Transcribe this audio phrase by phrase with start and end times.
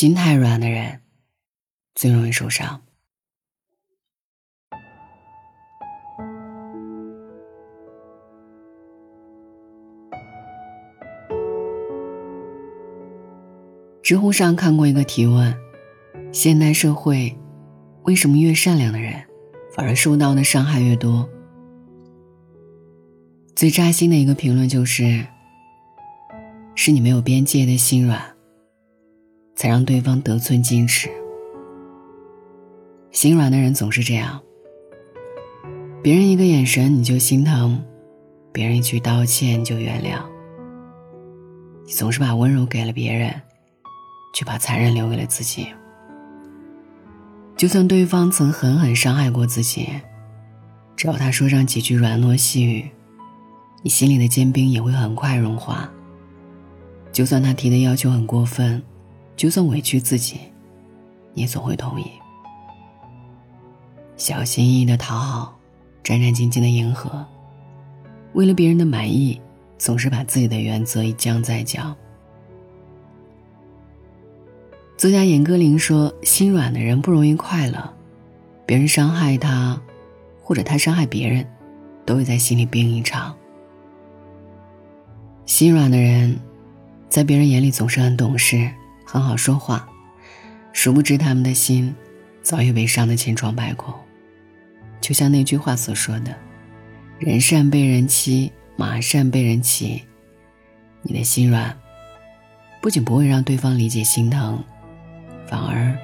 [0.00, 1.00] 心太软的人
[1.94, 2.80] 最容易受伤。
[14.02, 15.54] 知乎上看过一个提问：
[16.32, 17.38] 现代社会
[18.04, 19.22] 为什么越善良的人
[19.76, 21.28] 反而受到的伤害越多？
[23.54, 25.26] 最扎心的一个评论就是
[26.74, 28.29] ：“是你没有边界的心软，
[29.60, 31.10] 才让对方得寸进尺。
[33.10, 34.40] 心软的人总是这样，
[36.02, 37.84] 别人一个眼神你就心疼，
[38.52, 40.22] 别人一句道歉就原谅，
[41.84, 43.30] 你总是把温柔给了别人。”
[44.32, 45.66] 却把残忍留给了自己。
[47.56, 49.88] 就算对方曾狠狠伤害过自己，
[50.94, 52.88] 只要他说上几句软糯细语，
[53.82, 55.90] 你心里的坚冰也会很快融化。
[57.10, 58.80] 就算他提的要求很过分，
[59.40, 60.38] 就算委屈自己，
[61.32, 62.04] 你总会同意。
[64.18, 65.58] 小心翼翼的讨好，
[66.04, 67.26] 战战兢兢的迎合，
[68.34, 69.40] 为了别人的满意，
[69.78, 71.96] 总是把自己的原则一降再降。
[74.98, 77.94] 作家严歌苓说：“心软的人不容易快乐，
[78.66, 79.80] 别人伤害他，
[80.42, 81.50] 或者他伤害别人，
[82.04, 83.34] 都会在心里病一场。
[85.46, 86.38] 心软的人，
[87.08, 88.70] 在别人眼里总是很懂事、
[89.12, 89.88] 很好说话，
[90.72, 91.92] 殊不知他们的心
[92.44, 93.92] 早已被伤得千疮百孔。
[95.00, 96.32] 就像那句话所说的
[97.18, 100.00] ：‘人善被人欺，马善被人骑。’
[101.02, 101.76] 你的心软，
[102.80, 104.62] 不仅不会让对方理解心疼。”
[105.44, 105.98] 反而，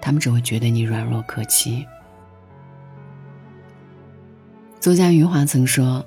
[0.00, 1.86] 他们只会觉得你软弱可欺。
[4.80, 6.04] 作家余华曾说：“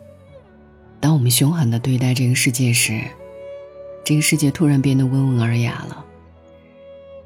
[1.00, 3.02] 当我们凶狠的对待这个世界时，
[4.04, 6.03] 这个世界突然变得温文尔雅了。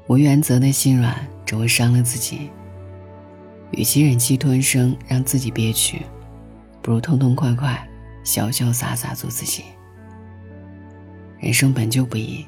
[0.08, 1.14] 无原则的心软
[1.46, 2.50] 只会伤了自己。
[3.70, 6.02] 与其忍气吞声让自己憋屈，
[6.82, 7.88] 不如痛痛快快、
[8.24, 9.62] 潇潇洒洒做自己。
[11.38, 12.44] 人生本就不易，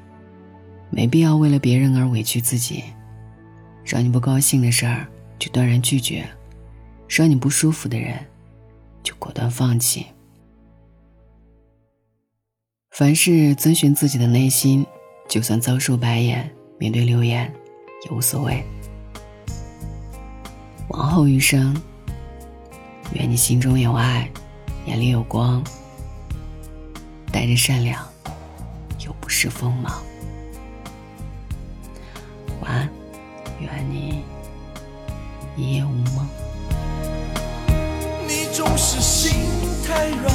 [0.90, 2.82] 没必要为了别人而委屈自己。”
[3.82, 5.08] 让你不高兴的事儿，
[5.38, 6.22] 就断然拒绝；
[7.08, 8.14] 让你不舒服的人，
[9.02, 10.06] 就果断放弃。
[12.90, 14.86] 凡事遵循自己的内心，
[15.28, 16.48] 就算遭受白眼，
[16.80, 17.52] 面对流言
[18.06, 18.64] 也无所谓。
[20.88, 21.76] 往后余生，
[23.12, 24.26] 愿你心中有爱，
[24.86, 25.62] 眼里有光，
[27.30, 28.02] 带着善良，
[29.04, 30.02] 又不失锋芒。
[32.62, 32.88] 晚安。
[33.60, 34.24] 愿你
[35.58, 36.26] 一夜无梦。
[38.26, 39.32] 你总是心
[39.86, 40.34] 太软，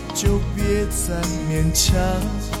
[0.13, 2.60] 就别再勉强。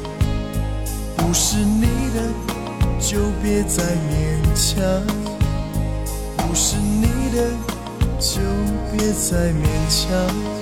[1.31, 2.27] 不是你的
[2.99, 3.81] 就别再
[4.11, 4.83] 勉强，
[6.35, 7.51] 不是你的
[8.19, 8.41] 就
[8.91, 10.60] 别再勉强。